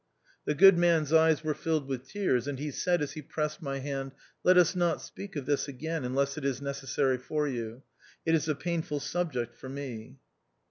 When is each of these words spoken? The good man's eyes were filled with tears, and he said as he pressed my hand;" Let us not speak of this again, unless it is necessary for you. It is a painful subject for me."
The 0.45 0.55
good 0.55 0.79
man's 0.79 1.13
eyes 1.13 1.43
were 1.43 1.53
filled 1.53 1.87
with 1.87 2.07
tears, 2.07 2.47
and 2.47 2.57
he 2.57 2.71
said 2.71 3.03
as 3.03 3.11
he 3.11 3.21
pressed 3.21 3.61
my 3.61 3.77
hand;" 3.77 4.13
Let 4.43 4.57
us 4.57 4.75
not 4.75 4.99
speak 4.99 5.35
of 5.35 5.45
this 5.45 5.67
again, 5.67 6.03
unless 6.03 6.39
it 6.39 6.43
is 6.43 6.59
necessary 6.59 7.19
for 7.19 7.47
you. 7.47 7.83
It 8.25 8.33
is 8.33 8.49
a 8.49 8.55
painful 8.55 8.99
subject 8.99 9.55
for 9.55 9.69
me." 9.69 10.17